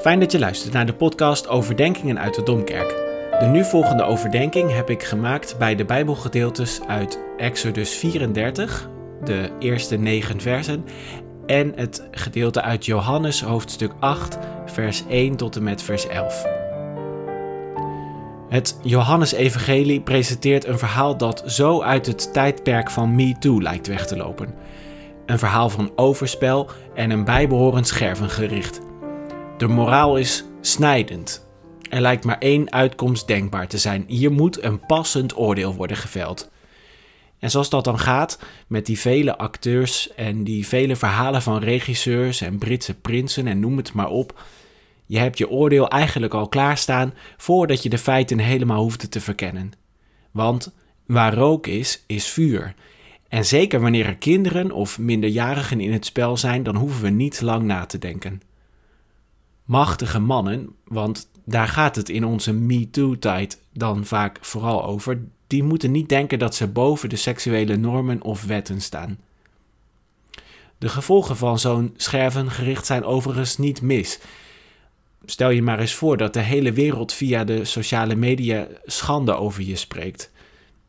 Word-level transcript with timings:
Fijn 0.00 0.20
dat 0.20 0.32
je 0.32 0.38
luistert 0.38 0.72
naar 0.72 0.86
de 0.86 0.94
podcast 0.94 1.48
Overdenkingen 1.48 2.18
uit 2.18 2.34
de 2.34 2.42
Domkerk. 2.42 2.88
De 3.40 3.46
nu 3.46 3.64
volgende 3.64 4.02
overdenking 4.02 4.72
heb 4.72 4.90
ik 4.90 5.02
gemaakt 5.02 5.58
bij 5.58 5.74
de 5.74 5.84
Bijbelgedeeltes 5.84 6.80
uit 6.86 7.18
Exodus 7.36 7.94
34, 7.94 8.88
de 9.24 9.50
eerste 9.58 9.96
negen 9.96 10.40
versen, 10.40 10.84
en 11.46 11.72
het 11.76 12.08
gedeelte 12.10 12.62
uit 12.62 12.86
Johannes 12.86 13.42
hoofdstuk 13.42 13.92
8, 14.00 14.38
vers 14.66 15.04
1 15.08 15.36
tot 15.36 15.56
en 15.56 15.62
met 15.62 15.82
vers 15.82 16.06
11. 16.06 16.46
Het 18.48 18.78
Johannes-evangelie 18.82 20.00
presenteert 20.00 20.66
een 20.66 20.78
verhaal 20.78 21.16
dat 21.16 21.42
zo 21.46 21.82
uit 21.82 22.06
het 22.06 22.32
tijdperk 22.32 22.90
van 22.90 23.14
MeToo 23.14 23.62
lijkt 23.62 23.86
weg 23.86 24.06
te 24.06 24.16
lopen. 24.16 24.54
Een 25.26 25.38
verhaal 25.38 25.70
van 25.70 25.92
overspel 25.96 26.70
en 26.94 27.10
een 27.10 27.24
bijbehorend 27.24 27.86
schervengericht. 27.86 28.86
De 29.58 29.68
moraal 29.68 30.16
is 30.16 30.44
snijdend. 30.60 31.46
Er 31.90 32.00
lijkt 32.00 32.24
maar 32.24 32.38
één 32.38 32.72
uitkomst 32.72 33.26
denkbaar 33.26 33.68
te 33.68 33.78
zijn. 33.78 34.04
Hier 34.06 34.32
moet 34.32 34.62
een 34.62 34.86
passend 34.86 35.36
oordeel 35.36 35.74
worden 35.74 35.96
geveld. 35.96 36.50
En 37.38 37.50
zoals 37.50 37.70
dat 37.70 37.84
dan 37.84 37.98
gaat 37.98 38.38
met 38.66 38.86
die 38.86 38.98
vele 38.98 39.38
acteurs 39.38 40.14
en 40.14 40.44
die 40.44 40.66
vele 40.66 40.96
verhalen 40.96 41.42
van 41.42 41.58
regisseurs 41.58 42.40
en 42.40 42.58
Britse 42.58 42.94
prinsen 42.94 43.46
en 43.46 43.60
noem 43.60 43.76
het 43.76 43.92
maar 43.92 44.08
op. 44.08 44.42
Je 45.06 45.18
hebt 45.18 45.38
je 45.38 45.50
oordeel 45.50 45.88
eigenlijk 45.88 46.34
al 46.34 46.48
klaarstaan 46.48 47.14
voordat 47.36 47.82
je 47.82 47.88
de 47.88 47.98
feiten 47.98 48.38
helemaal 48.38 48.82
hoeft 48.82 49.10
te 49.10 49.20
verkennen. 49.20 49.72
Want 50.30 50.74
waar 51.06 51.34
rook 51.34 51.66
is, 51.66 52.04
is 52.06 52.28
vuur. 52.28 52.74
En 53.28 53.44
zeker 53.44 53.80
wanneer 53.80 54.06
er 54.06 54.16
kinderen 54.16 54.72
of 54.72 54.98
minderjarigen 54.98 55.80
in 55.80 55.92
het 55.92 56.04
spel 56.04 56.36
zijn, 56.36 56.62
dan 56.62 56.76
hoeven 56.76 57.02
we 57.02 57.10
niet 57.10 57.40
lang 57.40 57.62
na 57.62 57.86
te 57.86 57.98
denken 57.98 58.47
machtige 59.68 60.18
mannen, 60.18 60.68
want 60.84 61.28
daar 61.44 61.68
gaat 61.68 61.96
het 61.96 62.08
in 62.08 62.24
onze 62.24 62.52
MeToo-tijd 62.52 63.62
dan 63.72 64.04
vaak 64.04 64.38
vooral 64.40 64.84
over, 64.84 65.20
die 65.46 65.62
moeten 65.62 65.90
niet 65.90 66.08
denken 66.08 66.38
dat 66.38 66.54
ze 66.54 66.66
boven 66.66 67.08
de 67.08 67.16
seksuele 67.16 67.76
normen 67.76 68.22
of 68.22 68.44
wetten 68.44 68.80
staan. 68.80 69.18
De 70.78 70.88
gevolgen 70.88 71.36
van 71.36 71.58
zo'n 71.58 71.94
schervengericht 71.96 72.86
zijn 72.86 73.04
overigens 73.04 73.58
niet 73.58 73.82
mis. 73.82 74.20
Stel 75.24 75.50
je 75.50 75.62
maar 75.62 75.78
eens 75.78 75.94
voor 75.94 76.16
dat 76.16 76.32
de 76.32 76.40
hele 76.40 76.72
wereld 76.72 77.12
via 77.12 77.44
de 77.44 77.64
sociale 77.64 78.14
media 78.14 78.66
schande 78.84 79.34
over 79.34 79.62
je 79.62 79.76
spreekt. 79.76 80.30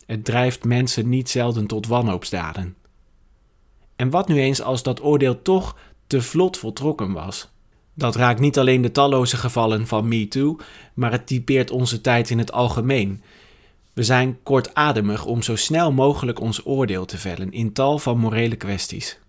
Het 0.06 0.26
drijft 0.26 0.64
mensen 0.64 1.10
niet 1.10 1.30
zelden 1.30 1.68
tot 1.68 1.88
wanhoopsdaden. 1.88 2.76
En 3.96 4.10
wat 4.10 4.28
nu 4.28 4.40
eens 4.40 4.62
als 4.62 4.84
dat 4.84 5.04
oordeel 5.04 5.42
toch 5.42 5.76
te 6.08 6.22
vlot 6.22 6.58
voltrokken 6.58 7.12
was? 7.12 7.50
Dat 8.00 8.16
raakt 8.16 8.40
niet 8.40 8.58
alleen 8.58 8.82
de 8.82 8.92
talloze 8.92 9.38
gevallen 9.38 9.88
van 9.88 10.08
MeToo, 10.08 10.58
maar 10.94 11.12
het 11.12 11.28
typeert 11.28 11.72
onze 11.72 12.02
tijd 12.02 12.30
in 12.30 12.38
het 12.38 12.52
algemeen. 12.52 13.22
We 13.94 14.04
zijn 14.04 14.38
kortademig 14.44 15.26
om 15.26 15.42
zo 15.42 15.56
snel 15.56 15.92
mogelijk 15.92 16.40
ons 16.40 16.66
oordeel 16.66 17.06
te 17.06 17.18
vellen 17.18 17.52
in 17.52 17.74
tal 17.74 18.00
van 18.00 18.18
morele 18.18 18.56
kwesties. 18.56 19.20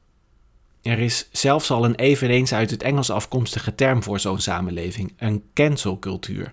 Er 0.82 0.98
is 0.98 1.28
zelfs 1.32 1.70
al 1.70 1.84
een 1.84 1.94
eveneens 1.94 2.52
uit 2.54 2.70
het 2.70 2.82
Engels 2.82 3.10
afkomstige 3.10 3.74
term 3.74 4.02
voor 4.02 4.20
zo'n 4.20 4.40
samenleving, 4.40 5.12
een 5.16 5.42
cancelcultuur. 5.54 6.52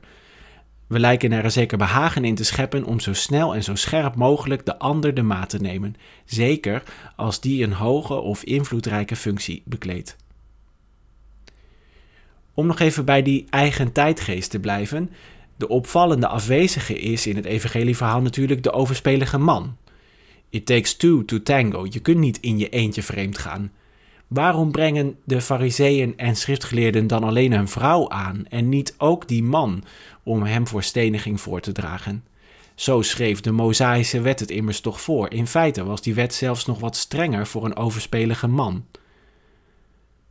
We 0.87 0.99
lijken 0.99 1.31
er 1.31 1.45
een 1.45 1.51
zeker 1.51 1.77
behagen 1.77 2.25
in 2.25 2.35
te 2.35 2.43
scheppen 2.43 2.83
om 2.83 2.99
zo 2.99 3.13
snel 3.13 3.55
en 3.55 3.63
zo 3.63 3.75
scherp 3.75 4.15
mogelijk 4.15 4.65
de 4.65 4.79
ander 4.79 5.13
de 5.13 5.23
maat 5.23 5.49
te 5.49 5.59
nemen, 5.59 5.95
zeker 6.25 6.83
als 7.15 7.39
die 7.39 7.63
een 7.63 7.73
hoge 7.73 8.13
of 8.13 8.43
invloedrijke 8.43 9.15
functie 9.15 9.61
bekleedt. 9.65 10.15
Om 12.57 12.67
nog 12.67 12.79
even 12.79 13.05
bij 13.05 13.21
die 13.21 13.45
eigen 13.49 13.91
tijdgeest 13.91 14.51
te 14.51 14.59
blijven. 14.59 15.09
De 15.57 15.67
opvallende 15.67 16.27
afwezige 16.27 16.99
is 16.99 17.27
in 17.27 17.35
het 17.35 17.45
evangelieverhaal 17.45 18.21
natuurlijk 18.21 18.63
de 18.63 18.71
overspelige 18.71 19.37
man. 19.37 19.77
It 20.49 20.65
takes 20.65 20.95
two 20.95 21.25
to 21.25 21.41
tango. 21.41 21.87
Je 21.89 21.99
kunt 21.99 22.17
niet 22.17 22.39
in 22.39 22.57
je 22.57 22.69
eentje 22.69 23.03
vreemd 23.03 23.37
gaan. 23.37 23.71
Waarom 24.27 24.71
brengen 24.71 25.15
de 25.23 25.41
fariseeën 25.41 26.17
en 26.17 26.35
schriftgeleerden 26.35 27.07
dan 27.07 27.23
alleen 27.23 27.51
een 27.51 27.67
vrouw 27.67 28.09
aan 28.09 28.45
en 28.49 28.69
niet 28.69 28.95
ook 28.97 29.27
die 29.27 29.43
man 29.43 29.83
om 30.23 30.43
hem 30.43 30.67
voor 30.67 30.83
steniging 30.83 31.41
voor 31.41 31.59
te 31.59 31.71
dragen? 31.71 32.23
Zo 32.75 33.01
schreef 33.01 33.41
de 33.41 33.51
Mosaïsche 33.51 34.21
wet 34.21 34.39
het 34.39 34.51
immers 34.51 34.81
toch 34.81 35.01
voor. 35.01 35.31
In 35.31 35.47
feite 35.47 35.83
was 35.83 36.01
die 36.01 36.13
wet 36.13 36.33
zelfs 36.33 36.65
nog 36.65 36.79
wat 36.79 36.95
strenger 36.95 37.47
voor 37.47 37.65
een 37.65 37.75
overspelige 37.75 38.47
man. 38.47 38.85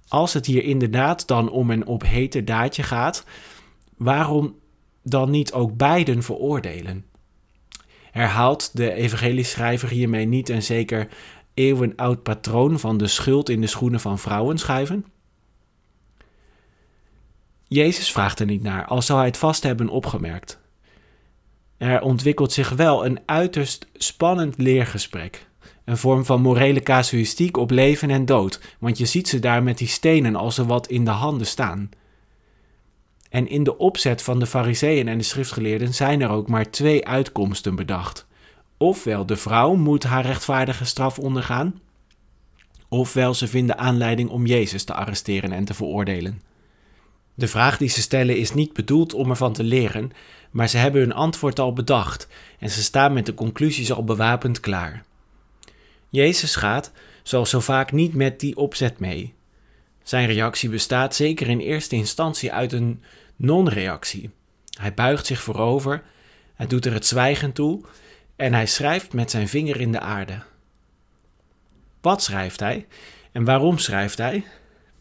Als 0.09 0.33
het 0.33 0.47
hier 0.47 0.65
inderdaad 0.65 1.27
dan 1.27 1.51
om 1.51 1.71
een 1.71 1.87
op 1.87 2.03
heter 2.03 2.45
daadje 2.45 2.83
gaat, 2.83 3.25
waarom 3.97 4.59
dan 5.03 5.31
niet 5.31 5.53
ook 5.53 5.77
beiden 5.77 6.23
veroordelen? 6.23 7.05
Herhaalt 8.11 8.77
de 8.77 8.93
evangelieschrijver 8.93 9.89
hiermee 9.89 10.27
niet 10.27 10.49
een 10.49 10.63
zeker 10.63 11.09
eeuwenoud 11.55 12.23
patroon 12.23 12.79
van 12.79 12.97
de 12.97 13.07
schuld 13.07 13.49
in 13.49 13.61
de 13.61 13.67
schoenen 13.67 14.01
van 14.01 14.19
vrouwen 14.19 14.59
schuiven? 14.59 15.05
Jezus 17.69 18.13
vraagt 18.13 18.41
er 18.41 18.47
niet 18.47 18.63
naar, 18.63 18.85
als 18.85 19.07
zou 19.07 19.19
hij 19.19 19.29
het 19.29 19.37
vast 19.37 19.63
hebben 19.63 19.89
opgemerkt. 19.89 20.61
Er 21.77 22.01
ontwikkelt 22.01 22.53
zich 22.53 22.71
wel 22.71 23.07
een 23.07 23.21
uiterst 23.27 23.87
spannend 23.95 24.59
leergesprek 24.59 25.46
een 25.87 25.97
vorm 25.97 26.25
van 26.25 26.41
morele 26.41 26.81
casuïstiek 26.81 27.57
op 27.57 27.71
leven 27.71 28.11
en 28.11 28.25
dood, 28.25 28.61
want 28.79 28.99
je 28.99 29.07
ziet 29.07 29.29
ze 29.29 29.39
daar 29.39 29.63
met 29.63 29.79
die 29.79 29.89
stenen 29.89 30.37
als 30.37 30.55
ze 30.55 30.67
wat 30.67 30.87
in 30.87 31.05
de 31.05 31.11
handen 31.11 31.47
staan. 31.47 31.91
En 33.31 33.49
in 33.49 33.65
de 33.65 33.79
opzet 33.79 34.23
van 34.23 34.39
de 34.39 34.47
fariseeën 34.47 35.09
en 35.09 35.19
de 35.19 35.25
schriftgeleerden 35.25 35.95
zijn 35.95 36.21
er 36.21 36.31
ook 36.31 36.49
maar 36.49 36.71
twee 36.71 37.07
uitkomsten 37.07 37.75
bedacht. 37.75 38.27
Ofwel 38.77 39.27
de 39.27 39.37
vrouw 39.37 39.75
moet 39.75 40.05
haar 40.05 40.27
rechtvaardige 40.27 40.85
straf 40.85 41.19
ondergaan, 41.19 41.81
ofwel 42.89 43.35
ze 43.35 43.49
vinden 43.49 43.79
aanleiding 43.79 44.31
om 44.31 44.47
Jezus 44.47 44.85
te 44.85 44.95
arresteren 44.95 45.53
en 45.53 45.65
te 45.65 45.75
veroordelen. 45.75 46.43
De 47.35 47.49
vraag 47.49 47.79
die 47.79 47.89
ze 47.89 48.01
stellen 48.01 48.37
is 48.37 48.55
niet 48.55 48.73
bedoeld 48.73 49.15
om 49.15 49.31
ervan 49.31 49.53
te 49.53 49.65
leren, 49.65 50.11
maar 50.51 50.69
ze 50.69 50.77
hebben 50.77 51.01
hun 51.01 51.13
antwoord 51.13 51.59
al 51.59 51.73
bedacht 51.73 52.29
en 52.59 52.71
ze 52.71 52.83
staan 52.83 53.13
met 53.13 53.27
de 53.27 53.35
conclusies 53.35 53.93
al 53.93 54.05
bewapend 54.05 54.61
klaar. 54.61 55.05
Jezus 56.09 56.57
gaat, 56.57 56.93
zoals 57.23 57.51
zo 57.51 57.61
vaak, 57.61 57.93
niet 57.93 58.15
met 58.15 58.41
die 58.41 58.57
opzet 58.57 58.99
mee. 58.99 59.35
Zijn 60.03 60.27
reactie 60.27 60.69
bestaat 60.69 61.15
zeker 61.15 61.49
in 61.49 61.59
eerste 61.59 61.97
instantie 61.97 62.53
uit 62.53 62.73
een 62.73 63.03
non-reactie. 63.37 64.31
Hij 64.79 64.95
buigt 64.95 65.27
zich 65.27 65.43
voorover, 65.43 66.03
hij 66.55 66.67
doet 66.67 66.87
er 66.87 66.93
het 66.93 67.07
zwijgen 67.07 67.53
toe 67.53 67.85
en 68.37 68.53
hij 68.55 68.67
schrijft 68.67 69.13
met 69.13 69.31
zijn 69.31 69.49
vinger 69.49 69.81
in 69.81 69.93
de 69.93 70.01
aarde. 70.01 70.43
Wat 72.01 72.23
schrijft 72.23 72.61
hij 72.61 72.87
en 73.33 73.45
waarom 73.45 73.79
schrijft 73.79 74.19
hij? 74.19 74.45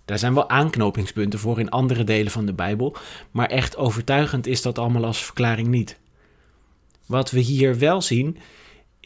Daar 0.06 0.20
zijn 0.20 0.34
wel 0.34 0.50
aanknopingspunten 0.50 1.40
voor 1.40 1.60
in 1.60 1.70
andere 1.70 2.04
delen 2.04 2.32
van 2.32 2.46
de 2.46 2.54
Bijbel, 2.54 2.96
maar 3.32 3.50
echt 3.50 3.78
overtuigend 3.78 4.48
is 4.48 4.62
dat 4.62 4.78
allemaal 4.78 5.06
als 5.06 5.26
verklaring 5.26 5.68
niet. 5.68 5.98
Wat 7.06 7.32
we 7.32 7.40
hier 7.40 7.80
wel 7.80 8.02
zien, 8.02 8.38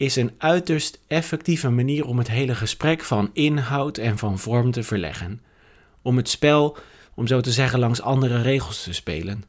is 0.00 0.16
een 0.16 0.32
uiterst 0.38 1.00
effectieve 1.06 1.70
manier 1.70 2.06
om 2.06 2.18
het 2.18 2.28
hele 2.28 2.54
gesprek 2.54 3.02
van 3.02 3.30
inhoud 3.32 3.98
en 3.98 4.18
van 4.18 4.38
vorm 4.38 4.70
te 4.70 4.82
verleggen. 4.82 5.40
Om 6.02 6.16
het 6.16 6.28
spel, 6.28 6.76
om 7.14 7.26
zo 7.26 7.40
te 7.40 7.52
zeggen, 7.52 7.78
langs 7.78 8.00
andere 8.00 8.42
regels 8.42 8.82
te 8.82 8.92
spelen. 8.92 9.44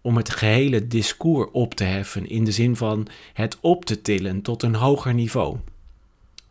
Om 0.00 0.16
het 0.16 0.30
gehele 0.30 0.86
discours 0.86 1.50
op 1.52 1.74
te 1.74 1.84
heffen 1.84 2.28
in 2.28 2.44
de 2.44 2.52
zin 2.52 2.76
van 2.76 3.06
het 3.32 3.58
op 3.60 3.84
te 3.84 4.02
tillen 4.02 4.42
tot 4.42 4.62
een 4.62 4.74
hoger 4.74 5.14
niveau. 5.14 5.56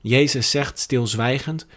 Jezus 0.01 0.49
zegt 0.49 0.79
stilzwijgend: 0.79 1.67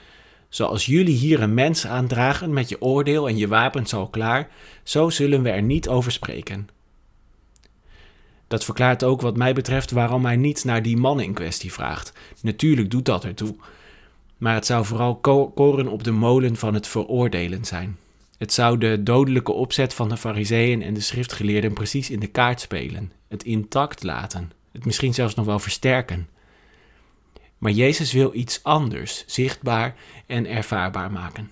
Zoals 0.49 0.87
jullie 0.87 1.16
hier 1.16 1.43
een 1.43 1.54
mens 1.54 1.87
aandragen 1.87 2.52
met 2.52 2.69
je 2.69 2.82
oordeel 2.82 3.28
en 3.28 3.37
je 3.37 3.49
wapens 3.49 3.94
al 3.94 4.08
klaar, 4.08 4.50
zo 4.82 5.11
zullen 5.11 5.43
we 5.43 5.50
er 5.50 5.62
niet 5.62 5.88
over 5.88 6.12
spreken. 6.12 6.69
Dat 8.49 8.65
verklaart 8.65 9.05
ook 9.05 9.21
wat 9.21 9.37
mij 9.37 9.53
betreft 9.53 9.91
waarom 9.91 10.25
hij 10.25 10.37
niet 10.37 10.65
naar 10.65 10.83
die 10.83 10.97
man 10.97 11.21
in 11.21 11.33
kwestie 11.33 11.73
vraagt. 11.73 12.12
Natuurlijk 12.43 12.91
doet 12.91 13.05
dat 13.05 13.25
ertoe. 13.25 13.55
Maar 14.39 14.55
het 14.55 14.67
zou 14.67 14.85
vooral 14.85 15.17
koren 15.55 15.89
op 15.89 16.05
de 16.05 16.11
molen 16.11 16.56
van 16.56 16.75
het 16.75 16.87
veroordelen 16.87 17.65
zijn. 17.65 17.97
Het 18.39 18.53
zou 18.53 18.79
de 18.79 19.03
dodelijke 19.03 19.53
opzet 19.53 19.95
van 19.95 20.09
de 20.09 20.17
fariseeën 20.17 20.83
en 20.83 20.95
de 20.95 21.00
schriftgeleerden 21.00 21.73
precies 21.73 22.11
in 22.11 22.21
de 22.21 22.27
kaart 22.27 22.61
spelen. 22.61 23.12
Het 23.29 23.45
intact 23.45 24.03
laten. 24.03 24.53
Het 24.73 24.85
misschien 24.85 25.15
zelfs 25.15 25.35
nog 25.35 25.47
wel 25.47 25.59
versterken. 25.59 26.29
Maar 27.59 27.73
Jezus 27.73 28.12
wil 28.12 28.35
iets 28.35 28.62
anders 28.62 29.25
zichtbaar 29.27 29.95
en 30.27 30.47
ervaarbaar 30.47 31.11
maken. 31.11 31.50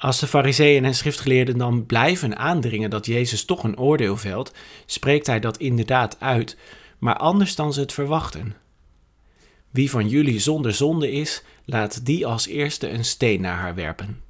Als 0.00 0.18
de 0.18 0.26
fariseeën 0.26 0.84
en 0.84 0.94
schriftgeleerden 0.94 1.58
dan 1.58 1.86
blijven 1.86 2.36
aandringen 2.36 2.90
dat 2.90 3.06
Jezus 3.06 3.44
toch 3.44 3.64
een 3.64 3.78
oordeel 3.78 4.16
velt, 4.16 4.52
spreekt 4.86 5.26
hij 5.26 5.40
dat 5.40 5.56
inderdaad 5.56 6.16
uit, 6.20 6.56
maar 6.98 7.16
anders 7.16 7.54
dan 7.54 7.72
ze 7.72 7.80
het 7.80 7.92
verwachten. 7.92 8.54
Wie 9.70 9.90
van 9.90 10.08
jullie 10.08 10.38
zonder 10.38 10.74
zonde 10.74 11.10
is, 11.10 11.42
laat 11.64 12.06
die 12.06 12.26
als 12.26 12.46
eerste 12.46 12.88
een 12.88 13.04
steen 13.04 13.40
naar 13.40 13.56
haar 13.56 13.74
werpen. 13.74 14.22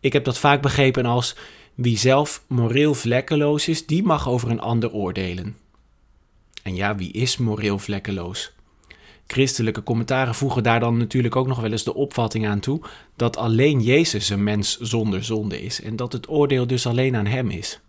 Ik 0.00 0.12
heb 0.12 0.24
dat 0.24 0.38
vaak 0.38 0.62
begrepen 0.62 1.06
als 1.06 1.36
wie 1.74 1.98
zelf 1.98 2.44
moreel 2.46 2.94
vlekkeloos 2.94 3.68
is, 3.68 3.86
die 3.86 4.02
mag 4.02 4.28
over 4.28 4.50
een 4.50 4.60
ander 4.60 4.92
oordelen. 4.92 5.56
En 6.62 6.74
ja, 6.74 6.96
wie 6.96 7.12
is 7.12 7.36
moreel 7.36 7.78
vlekkeloos? 7.78 8.52
Christelijke 9.32 9.82
commentaren 9.82 10.34
voegen 10.34 10.62
daar 10.62 10.80
dan 10.80 10.96
natuurlijk 10.96 11.36
ook 11.36 11.46
nog 11.46 11.60
wel 11.60 11.70
eens 11.70 11.84
de 11.84 11.94
opvatting 11.94 12.46
aan 12.46 12.60
toe 12.60 12.80
dat 13.16 13.36
alleen 13.36 13.80
Jezus 13.80 14.28
een 14.28 14.42
mens 14.42 14.78
zonder 14.80 15.24
zonde 15.24 15.62
is 15.62 15.82
en 15.82 15.96
dat 15.96 16.12
het 16.12 16.28
oordeel 16.28 16.66
dus 16.66 16.86
alleen 16.86 17.16
aan 17.16 17.26
hem 17.26 17.50
is. 17.50 17.80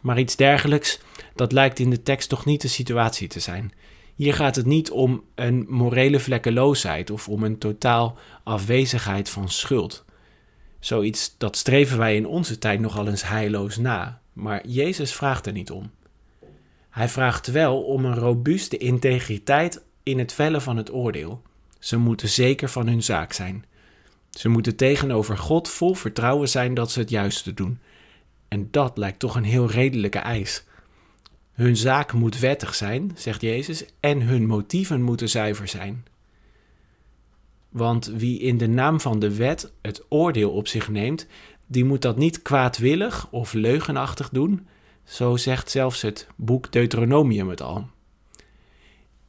Maar 0.00 0.18
iets 0.18 0.36
dergelijks, 0.36 1.00
dat 1.34 1.52
lijkt 1.52 1.78
in 1.78 1.90
de 1.90 2.02
tekst 2.02 2.28
toch 2.28 2.44
niet 2.44 2.60
de 2.60 2.68
situatie 2.68 3.28
te 3.28 3.40
zijn. 3.40 3.72
Hier 4.14 4.34
gaat 4.34 4.56
het 4.56 4.66
niet 4.66 4.90
om 4.90 5.22
een 5.34 5.66
morele 5.68 6.20
vlekkeloosheid 6.20 7.10
of 7.10 7.28
om 7.28 7.42
een 7.42 7.58
totaal 7.58 8.18
afwezigheid 8.44 9.28
van 9.28 9.48
schuld. 9.48 10.04
Zoiets 10.80 11.34
dat 11.38 11.56
streven 11.56 11.98
wij 11.98 12.16
in 12.16 12.26
onze 12.26 12.58
tijd 12.58 12.80
nogal 12.80 13.08
eens 13.08 13.28
heilloos 13.28 13.76
na, 13.76 14.20
maar 14.32 14.66
Jezus 14.66 15.14
vraagt 15.14 15.46
er 15.46 15.52
niet 15.52 15.70
om. 15.70 15.90
Hij 16.92 17.08
vraagt 17.08 17.46
wel 17.46 17.82
om 17.82 18.04
een 18.04 18.14
robuuste 18.14 18.76
integriteit 18.76 19.82
in 20.02 20.18
het 20.18 20.32
vellen 20.32 20.62
van 20.62 20.76
het 20.76 20.92
oordeel. 20.92 21.42
Ze 21.78 21.96
moeten 21.96 22.28
zeker 22.28 22.68
van 22.68 22.86
hun 22.86 23.02
zaak 23.02 23.32
zijn. 23.32 23.64
Ze 24.30 24.48
moeten 24.48 24.76
tegenover 24.76 25.38
God 25.38 25.68
vol 25.68 25.94
vertrouwen 25.94 26.48
zijn 26.48 26.74
dat 26.74 26.90
ze 26.90 26.98
het 26.98 27.10
juiste 27.10 27.54
doen. 27.54 27.78
En 28.48 28.68
dat 28.70 28.98
lijkt 28.98 29.18
toch 29.18 29.36
een 29.36 29.44
heel 29.44 29.70
redelijke 29.70 30.18
eis. 30.18 30.64
Hun 31.52 31.76
zaak 31.76 32.12
moet 32.12 32.38
wettig 32.38 32.74
zijn, 32.74 33.12
zegt 33.14 33.40
Jezus, 33.40 33.84
en 34.00 34.22
hun 34.22 34.46
motieven 34.46 35.02
moeten 35.02 35.28
zuiver 35.28 35.68
zijn. 35.68 36.04
Want 37.68 38.06
wie 38.06 38.38
in 38.38 38.58
de 38.58 38.68
naam 38.68 39.00
van 39.00 39.18
de 39.18 39.34
wet 39.34 39.72
het 39.82 40.04
oordeel 40.08 40.50
op 40.50 40.68
zich 40.68 40.88
neemt, 40.88 41.26
die 41.66 41.84
moet 41.84 42.02
dat 42.02 42.16
niet 42.16 42.42
kwaadwillig 42.42 43.28
of 43.30 43.52
leugenachtig 43.52 44.28
doen, 44.28 44.66
zo 45.04 45.36
zegt 45.36 45.70
zelfs 45.70 46.02
het 46.02 46.26
boek 46.36 46.72
Deuteronomium 46.72 47.48
het 47.48 47.62
al. 47.62 47.86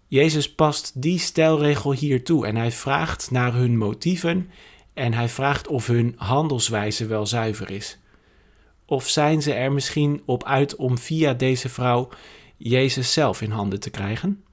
Jezus 0.08 0.54
past 0.54 1.02
die 1.02 1.20
stelregel 1.20 1.94
hier 1.94 2.24
toe 2.24 2.48
en 2.48 2.56
hij 2.56 2.72
vraagt 2.72 3.32
naar 3.32 3.54
hun 3.54 3.78
motieven 3.78 4.50
en 4.94 5.14
hij 5.14 5.30
vraagt 5.30 5.68
of 5.68 5.88
hun 5.88 6.14
handelswijze 6.18 7.06
wel 7.06 7.26
zuiver 7.26 7.72
is. 7.72 7.98
Of 8.86 9.10
zijn 9.10 9.42
ze 9.42 9.54
er 9.54 9.72
misschien 9.72 10.22
op 10.26 10.44
uit 10.44 10.76
om 10.76 10.98
via 10.98 11.34
deze 11.34 11.70
vrouw 11.70 12.10
Jezus 12.58 13.14
zelf 13.14 13.42
in 13.42 13.52
handen 13.52 13.80
te 13.80 13.90
krijgen? 13.90 14.44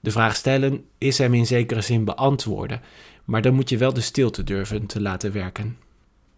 De 0.00 0.10
vraag 0.10 0.36
stellen 0.36 0.84
is 0.98 1.18
hem 1.18 1.34
in 1.34 1.46
zekere 1.46 1.80
zin 1.80 2.04
beantwoorden, 2.04 2.82
maar 3.24 3.42
dan 3.42 3.54
moet 3.54 3.68
je 3.68 3.76
wel 3.76 3.92
de 3.92 4.00
stilte 4.00 4.44
durven 4.44 4.86
te 4.86 5.00
laten 5.00 5.32
werken. 5.32 5.78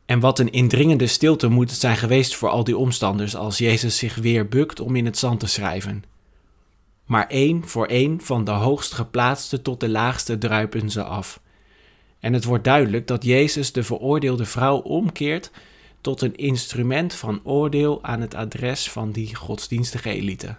En 0.07 0.21
wat 0.21 0.39
een 0.39 0.51
indringende 0.51 1.07
stilte 1.07 1.49
moet 1.49 1.71
het 1.71 1.81
zijn 1.81 1.97
geweest 1.97 2.35
voor 2.35 2.49
al 2.49 2.65
die 2.65 2.77
omstanders 2.77 3.37
als 3.37 3.59
Jezus 3.59 3.99
zich 3.99 4.15
weer 4.15 4.49
bukt 4.49 4.81
om 4.81 4.97
in 4.97 5.05
het 5.05 5.19
zand 5.19 5.41
te 5.41 5.47
schrijven. 5.47 6.05
Maar 7.05 7.27
één 7.27 7.69
voor 7.69 7.87
één 7.87 8.21
van 8.21 8.45
de 8.45 8.51
hoogst 8.51 8.93
geplaatste 8.93 9.63
tot 9.63 9.81
de 9.81 9.89
laagste 9.89 10.39
druipen 10.39 10.91
ze 10.91 11.03
af. 11.03 11.41
En 12.21 12.33
het 12.33 12.45
wordt 12.45 12.65
duidelijk 12.65 13.07
dat 13.07 13.25
Jezus 13.25 13.73
de 13.73 13.83
veroordeelde 13.83 14.45
vrouw 14.45 14.77
omkeert 14.77 15.51
tot 16.01 16.21
een 16.21 16.37
instrument 16.37 17.15
van 17.15 17.41
oordeel 17.45 17.99
aan 18.03 18.21
het 18.21 18.35
adres 18.35 18.91
van 18.91 19.11
die 19.11 19.35
godsdienstige 19.35 20.11
elite. 20.11 20.57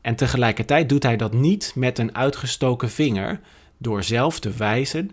En 0.00 0.16
tegelijkertijd 0.16 0.88
doet 0.88 1.02
hij 1.02 1.16
dat 1.16 1.32
niet 1.32 1.72
met 1.74 1.98
een 1.98 2.14
uitgestoken 2.14 2.90
vinger, 2.90 3.40
door 3.78 4.02
zelf 4.02 4.40
te 4.40 4.50
wijzen, 4.50 5.10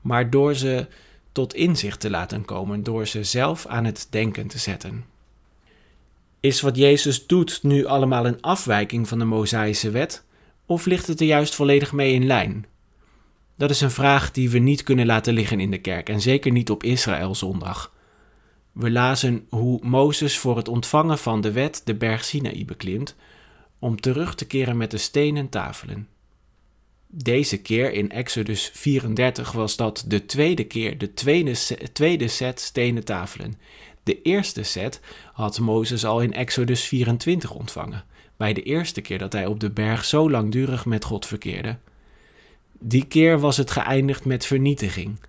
maar 0.00 0.30
door 0.30 0.54
ze 0.54 0.86
tot 1.32 1.54
inzicht 1.54 2.00
te 2.00 2.10
laten 2.10 2.44
komen, 2.44 2.82
door 2.82 3.06
ze 3.06 3.24
zelf 3.24 3.66
aan 3.66 3.84
het 3.84 4.06
denken 4.10 4.46
te 4.46 4.58
zetten. 4.58 5.04
Is 6.40 6.60
wat 6.60 6.76
Jezus 6.76 7.26
doet 7.26 7.62
nu 7.62 7.84
allemaal 7.84 8.26
een 8.26 8.40
afwijking 8.40 9.08
van 9.08 9.18
de 9.18 9.24
Mosaïsche 9.24 9.90
wet, 9.90 10.24
of 10.66 10.86
ligt 10.86 11.06
het 11.06 11.20
er 11.20 11.26
juist 11.26 11.54
volledig 11.54 11.92
mee 11.92 12.12
in 12.14 12.26
lijn? 12.26 12.66
Dat 13.56 13.70
is 13.70 13.80
een 13.80 13.90
vraag 13.90 14.30
die 14.30 14.50
we 14.50 14.58
niet 14.58 14.82
kunnen 14.82 15.06
laten 15.06 15.34
liggen 15.34 15.60
in 15.60 15.70
de 15.70 15.78
kerk, 15.78 16.08
en 16.08 16.20
zeker 16.20 16.52
niet 16.52 16.70
op 16.70 16.82
Israëlzondag. 16.82 17.92
We 18.72 18.90
lazen 18.90 19.46
hoe 19.48 19.78
Mozes 19.82 20.38
voor 20.38 20.56
het 20.56 20.68
ontvangen 20.68 21.18
van 21.18 21.40
de 21.40 21.52
wet 21.52 21.82
de 21.84 21.94
berg 21.94 22.24
Sinaï 22.24 22.64
beklimt, 22.64 23.16
om 23.78 24.00
terug 24.00 24.34
te 24.34 24.46
keren 24.46 24.76
met 24.76 24.90
de 24.90 24.98
stenen 24.98 25.48
tafelen. 25.48 26.08
Deze 27.12 27.60
keer 27.60 27.92
in 27.92 28.10
Exodus 28.10 28.70
34 28.74 29.52
was 29.52 29.76
dat 29.76 30.04
de 30.06 30.26
tweede 30.26 30.64
keer, 30.64 30.98
de 30.98 31.14
tweede, 31.14 31.54
tweede 31.92 32.28
set 32.28 32.60
stenen 32.60 33.04
tafelen. 33.04 33.54
De 34.02 34.22
eerste 34.22 34.62
set 34.62 35.00
had 35.32 35.58
Mozes 35.58 36.04
al 36.04 36.20
in 36.20 36.32
Exodus 36.32 36.84
24 36.84 37.54
ontvangen, 37.54 38.04
bij 38.36 38.52
de 38.52 38.62
eerste 38.62 39.00
keer 39.00 39.18
dat 39.18 39.32
hij 39.32 39.46
op 39.46 39.60
de 39.60 39.70
berg 39.70 40.04
zo 40.04 40.30
langdurig 40.30 40.84
met 40.86 41.04
God 41.04 41.26
verkeerde. 41.26 41.78
Die 42.78 43.06
keer 43.06 43.38
was 43.38 43.56
het 43.56 43.70
geëindigd 43.70 44.24
met 44.24 44.46
vernietiging, 44.46 45.20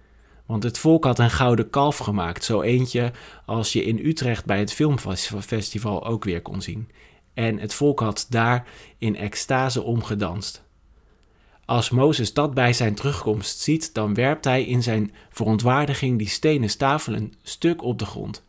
want 0.45 0.63
het 0.63 0.77
volk 0.77 1.03
had 1.03 1.19
een 1.19 1.31
gouden 1.31 1.69
kalf 1.69 1.97
gemaakt, 1.97 2.43
zo 2.43 2.61
eentje 2.61 3.11
als 3.45 3.73
je 3.73 3.83
in 3.83 4.05
Utrecht 4.05 4.45
bij 4.45 4.59
het 4.59 4.73
filmfestival 4.73 6.05
ook 6.05 6.23
weer 6.23 6.41
kon 6.41 6.61
zien. 6.61 6.89
En 7.33 7.59
het 7.59 7.73
volk 7.73 7.99
had 7.99 8.25
daar 8.29 8.67
in 8.97 9.15
extase 9.15 9.81
omgedanst. 9.81 10.69
Als 11.65 11.89
Mozes 11.89 12.33
dat 12.33 12.53
bij 12.53 12.73
zijn 12.73 12.95
terugkomst 12.95 13.59
ziet, 13.59 13.93
dan 13.93 14.13
werpt 14.13 14.45
hij 14.45 14.63
in 14.63 14.83
zijn 14.83 15.13
verontwaardiging 15.29 16.17
die 16.17 16.29
stenen 16.29 16.69
stafelen 16.69 17.33
stuk 17.41 17.83
op 17.83 17.99
de 17.99 18.05
grond. 18.05 18.43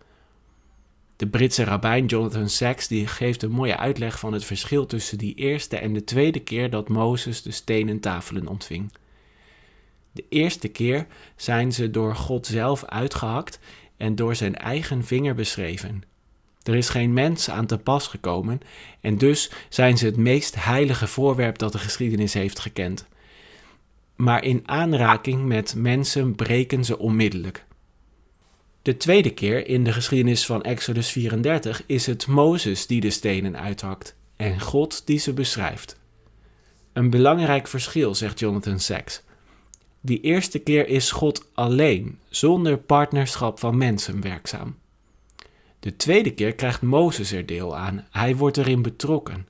De 1.16 1.26
Britse 1.26 1.64
rabbijn 1.64 2.06
Jonathan 2.06 2.48
Sacks 2.48 2.88
die 2.88 3.06
geeft 3.06 3.42
een 3.42 3.50
mooie 3.50 3.76
uitleg 3.76 4.18
van 4.18 4.32
het 4.32 4.44
verschil 4.44 4.86
tussen 4.86 5.18
die 5.18 5.34
eerste 5.34 5.76
en 5.76 5.92
de 5.92 6.04
tweede 6.04 6.40
keer 6.40 6.70
dat 6.70 6.88
Mozes 6.88 7.42
de 7.42 7.50
stenen 7.50 8.00
tafelen 8.00 8.46
ontving. 8.46 8.92
De 10.12 10.24
eerste 10.28 10.68
keer 10.68 11.06
zijn 11.36 11.72
ze 11.72 11.90
door 11.90 12.16
God 12.16 12.46
zelf 12.46 12.84
uitgehakt 12.84 13.58
en 13.96 14.14
door 14.14 14.34
zijn 14.34 14.56
eigen 14.56 15.04
vinger 15.04 15.34
beschreven. 15.34 16.02
Er 16.64 16.74
is 16.74 16.88
geen 16.88 17.12
mens 17.12 17.50
aan 17.50 17.66
te 17.66 17.78
pas 17.78 18.06
gekomen 18.06 18.60
en 19.00 19.18
dus 19.18 19.50
zijn 19.68 19.98
ze 19.98 20.06
het 20.06 20.16
meest 20.16 20.64
heilige 20.64 21.06
voorwerp 21.06 21.58
dat 21.58 21.72
de 21.72 21.78
geschiedenis 21.78 22.34
heeft 22.34 22.58
gekend. 22.58 23.06
Maar 24.16 24.44
in 24.44 24.62
aanraking 24.64 25.44
met 25.44 25.74
mensen 25.76 26.34
breken 26.34 26.84
ze 26.84 26.98
onmiddellijk. 26.98 27.64
De 28.82 28.96
tweede 28.96 29.30
keer 29.30 29.66
in 29.66 29.84
de 29.84 29.92
geschiedenis 29.92 30.46
van 30.46 30.62
Exodus 30.62 31.10
34 31.10 31.82
is 31.86 32.06
het 32.06 32.26
Mozes 32.26 32.86
die 32.86 33.00
de 33.00 33.10
stenen 33.10 33.58
uithakt 33.58 34.16
en 34.36 34.60
God 34.60 35.06
die 35.06 35.18
ze 35.18 35.32
beschrijft. 35.32 36.00
Een 36.92 37.10
belangrijk 37.10 37.68
verschil, 37.68 38.14
zegt 38.14 38.38
Jonathan 38.38 38.80
Sacks. 38.80 39.22
Die 40.00 40.20
eerste 40.20 40.58
keer 40.58 40.88
is 40.88 41.10
God 41.10 41.48
alleen, 41.54 42.18
zonder 42.28 42.78
partnerschap 42.78 43.58
van 43.58 43.76
mensen 43.76 44.20
werkzaam. 44.20 44.76
De 45.82 45.96
tweede 45.96 46.30
keer 46.30 46.54
krijgt 46.54 46.82
Mozes 46.82 47.32
er 47.32 47.46
deel 47.46 47.76
aan, 47.76 48.06
hij 48.10 48.36
wordt 48.36 48.56
erin 48.56 48.82
betrokken. 48.82 49.48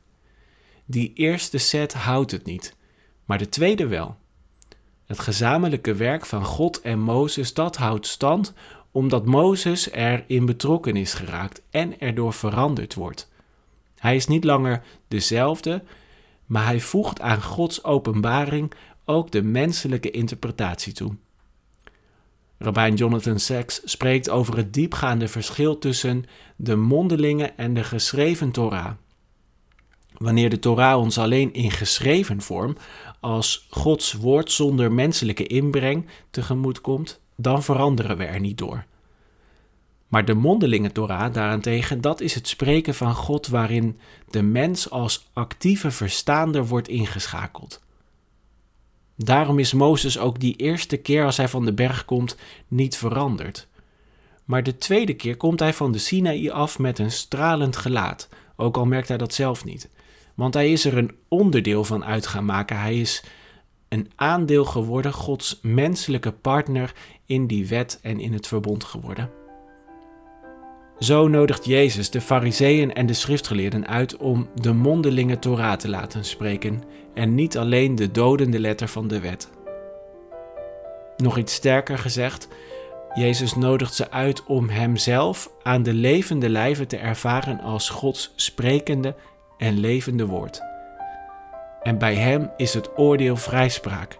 Die 0.85 1.13
eerste 1.15 1.59
set 1.59 1.95
houdt 1.95 2.31
het 2.31 2.45
niet, 2.45 2.77
maar 3.25 3.39
de 3.39 3.49
tweede 3.49 3.87
wel. 3.87 4.17
Het 5.07 5.19
gezamenlijke 5.19 5.95
werk 5.95 6.27
van 6.27 6.45
God 6.45 6.81
en 6.81 6.99
Mozes, 6.99 7.55
dat 7.55 7.77
houdt 7.77 8.07
stand 8.07 8.53
omdat 8.91 9.27
Mozes 9.27 9.91
erin 9.91 10.47
betrokken 10.47 10.97
is 10.97 11.15
geraakt 11.15 11.63
en 11.71 12.01
erdoor 12.01 12.33
veranderd 12.33 12.95
wordt. 12.95 13.31
Hij 13.99 14.17
is 14.17 14.27
niet 14.27 14.45
langer 14.45 14.83
dezelfde, 15.09 15.83
maar 16.47 16.65
hij 16.65 16.81
voegt 16.81 17.21
aan 17.21 17.43
Gods 17.43 17.85
openbaring 17.85 18.73
ook 19.05 19.31
de 19.31 19.43
menselijke 19.43 20.11
interpretatie 20.11 20.93
toe. 20.93 21.17
Rabijn 22.63 22.95
Jonathan 22.95 23.39
Sacks 23.39 23.81
spreekt 23.85 24.31
over 24.31 24.57
het 24.57 24.73
diepgaande 24.73 25.29
verschil 25.29 25.79
tussen 25.79 26.25
de 26.57 26.77
mondelinge 26.77 27.53
en 27.57 27.75
de 27.75 27.85
geschreven 27.85 28.51
Torah. 28.51 28.91
Wanneer 30.17 30.51
de 30.51 30.59
Torah 30.59 30.99
ons 30.99 31.19
alleen 31.19 31.53
in 31.53 31.71
geschreven 31.71 32.41
vorm, 32.41 32.77
als 33.21 33.67
Gods 33.71 34.13
woord 34.13 34.51
zonder 34.51 34.93
menselijke 34.93 35.47
inbreng, 35.47 36.07
tegemoet 36.31 36.81
komt, 36.81 37.21
dan 37.37 37.63
veranderen 37.63 38.17
we 38.17 38.25
er 38.25 38.41
niet 38.41 38.59
door. 38.59 38.85
Maar 40.09 40.25
de 40.25 40.35
mondelinge 40.35 40.93
Torah 40.93 41.33
daarentegen, 41.33 42.01
dat 42.01 42.21
is 42.21 42.35
het 42.35 42.49
spreken 42.49 42.95
van 42.95 43.15
God 43.15 43.47
waarin 43.47 43.99
de 44.31 44.43
mens 44.43 44.91
als 44.91 45.31
actieve 45.33 45.91
verstaander 45.91 46.67
wordt 46.67 46.89
ingeschakeld. 46.89 47.81
Daarom 49.17 49.59
is 49.59 49.73
Mozes 49.73 50.19
ook 50.19 50.41
die 50.41 50.57
eerste 50.57 50.97
keer 50.97 51.25
als 51.25 51.37
hij 51.37 51.49
van 51.49 51.65
de 51.65 51.73
berg 51.73 52.05
komt 52.05 52.37
niet 52.69 52.97
veranderd. 52.97 53.69
Maar 54.45 54.63
de 54.63 54.77
tweede 54.77 55.15
keer 55.15 55.37
komt 55.37 55.61
hij 55.61 55.73
van 55.73 55.93
de 55.93 55.99
Sinaï 55.99 56.51
af 56.51 56.79
met 56.79 56.99
een 56.99 57.11
stralend 57.11 57.77
gelaat, 57.77 58.29
ook 58.57 58.77
al 58.77 58.87
merkt 58.87 59.09
hij 59.09 59.19
dat 59.19 59.35
zelf 59.35 59.65
niet. 59.65 59.89
Want 60.35 60.55
hij 60.55 60.73
is 60.73 60.85
er 60.85 60.97
een 60.97 61.15
onderdeel 61.29 61.85
van 61.85 62.05
uit 62.05 62.27
gaan 62.27 62.45
maken. 62.45 62.79
Hij 62.81 63.01
is 63.01 63.25
een 63.89 64.11
aandeel 64.17 64.65
geworden, 64.65 65.13
Gods 65.13 65.59
menselijke 65.63 66.33
partner 66.33 66.95
in 67.27 67.47
die 67.47 67.67
wet 67.67 67.99
en 68.03 68.21
in 68.21 68.33
het 68.33 68.47
verbond 68.47 68.85
geworden. 68.85 69.42
Zo 71.03 71.29
nodigt 71.29 71.65
Jezus 71.65 72.11
de 72.11 72.21
Fariseeën 72.21 72.93
en 72.95 73.07
de 73.07 73.13
schriftgeleerden 73.13 73.87
uit 73.87 74.17
om 74.17 74.49
de 74.55 74.73
mondelinge 74.73 75.39
Torah 75.39 75.77
te 75.77 75.89
laten 75.89 76.25
spreken 76.25 76.83
en 77.15 77.35
niet 77.35 77.59
alleen 77.59 77.95
de 77.95 78.11
dodende 78.11 78.61
letter 78.61 78.89
van 78.89 79.09
de 79.09 79.21
wet. 79.21 79.51
Nog 81.17 81.39
iets 81.39 81.55
sterker 81.55 81.99
gezegd, 81.99 82.49
Jezus 83.15 83.55
nodigt 83.55 83.95
ze 83.95 84.11
uit 84.11 84.45
om 84.45 84.69
Hemzelf 84.69 85.51
aan 85.63 85.83
de 85.83 85.93
levende 85.93 86.49
lijven 86.49 86.89
te 86.89 86.97
ervaren 86.97 87.61
als 87.61 87.89
Gods 87.89 88.33
sprekende 88.37 89.15
en 89.59 89.79
levende 89.79 90.27
woord. 90.27 90.61
En 91.83 91.99
bij 91.99 92.15
Hem 92.15 92.51
is 92.57 92.75
het 92.75 92.99
oordeel 92.99 93.37
vrijspraak. 93.37 94.19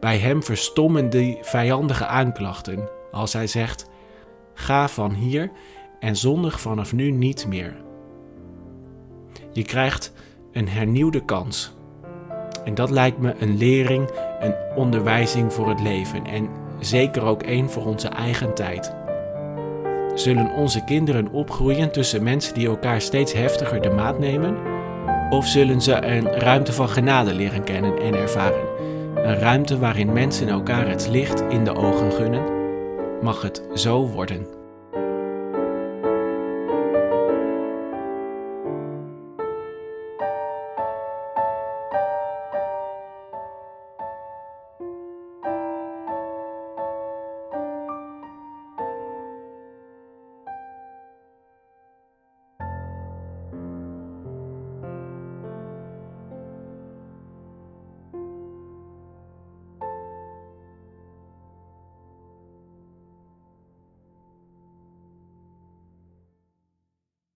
Bij 0.00 0.18
Hem 0.18 0.42
verstommen 0.42 1.10
die 1.10 1.38
vijandige 1.40 2.06
aanklachten 2.06 2.88
als 3.10 3.32
Hij 3.32 3.46
zegt: 3.46 3.90
Ga 4.54 4.88
van 4.88 5.12
hier 5.12 5.50
en 6.02 6.16
zondig 6.16 6.60
vanaf 6.60 6.92
nu 6.92 7.10
niet 7.10 7.46
meer. 7.48 7.74
Je 9.52 9.62
krijgt 9.62 10.12
een 10.52 10.68
hernieuwde 10.68 11.24
kans. 11.24 11.72
En 12.64 12.74
dat 12.74 12.90
lijkt 12.90 13.18
me 13.18 13.34
een 13.38 13.56
lering, 13.56 14.10
een 14.40 14.54
onderwijzing 14.74 15.52
voor 15.52 15.68
het 15.68 15.80
leven 15.80 16.26
en 16.26 16.48
zeker 16.80 17.22
ook 17.22 17.42
één 17.42 17.70
voor 17.70 17.86
onze 17.86 18.08
eigen 18.08 18.54
tijd. 18.54 18.94
Zullen 20.14 20.54
onze 20.54 20.84
kinderen 20.84 21.28
opgroeien 21.28 21.92
tussen 21.92 22.22
mensen 22.22 22.54
die 22.54 22.66
elkaar 22.66 23.00
steeds 23.00 23.32
heftiger 23.32 23.82
de 23.82 23.90
maat 23.90 24.18
nemen? 24.18 24.56
Of 25.30 25.46
zullen 25.46 25.82
ze 25.82 26.04
een 26.04 26.26
ruimte 26.26 26.72
van 26.72 26.88
genade 26.88 27.34
leren 27.34 27.64
kennen 27.64 28.00
en 28.00 28.14
ervaren? 28.14 28.66
Een 29.14 29.38
ruimte 29.38 29.78
waarin 29.78 30.12
mensen 30.12 30.48
elkaar 30.48 30.88
het 30.88 31.08
licht 31.08 31.40
in 31.40 31.64
de 31.64 31.74
ogen 31.74 32.12
gunnen? 32.12 32.42
Mag 33.20 33.42
het 33.42 33.62
zo 33.74 34.06
worden? 34.08 34.61